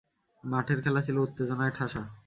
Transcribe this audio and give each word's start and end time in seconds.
মাঠের 0.43 0.79
খেলা 0.83 1.01
ছিল 1.01 1.17
উত্তেজনায় 1.17 1.73
ঠাসা। 1.77 2.01